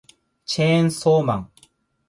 [0.45, 1.51] チェーンソーマン